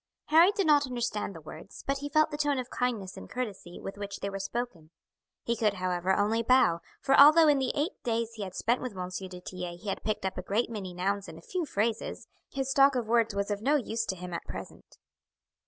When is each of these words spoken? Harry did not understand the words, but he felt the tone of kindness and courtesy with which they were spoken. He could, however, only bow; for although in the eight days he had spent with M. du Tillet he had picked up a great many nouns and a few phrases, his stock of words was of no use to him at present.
Harry 0.29 0.51
did 0.53 0.65
not 0.65 0.87
understand 0.87 1.35
the 1.35 1.41
words, 1.41 1.83
but 1.85 1.99
he 1.99 2.09
felt 2.09 2.31
the 2.31 2.35
tone 2.39 2.57
of 2.57 2.71
kindness 2.71 3.17
and 3.17 3.29
courtesy 3.29 3.79
with 3.79 3.99
which 3.99 4.19
they 4.19 4.31
were 4.31 4.39
spoken. 4.39 4.89
He 5.43 5.55
could, 5.55 5.75
however, 5.75 6.13
only 6.15 6.41
bow; 6.41 6.79
for 6.99 7.13
although 7.19 7.47
in 7.47 7.59
the 7.59 7.71
eight 7.75 8.01
days 8.03 8.31
he 8.33 8.41
had 8.41 8.55
spent 8.55 8.81
with 8.81 8.97
M. 8.97 9.11
du 9.15 9.39
Tillet 9.39 9.79
he 9.81 9.89
had 9.89 10.03
picked 10.03 10.25
up 10.25 10.39
a 10.39 10.41
great 10.41 10.71
many 10.71 10.95
nouns 10.95 11.27
and 11.27 11.37
a 11.37 11.41
few 11.43 11.67
phrases, 11.67 12.27
his 12.51 12.71
stock 12.71 12.95
of 12.95 13.05
words 13.07 13.35
was 13.35 13.51
of 13.51 13.61
no 13.61 13.75
use 13.75 14.03
to 14.07 14.15
him 14.15 14.33
at 14.33 14.43
present. 14.45 14.97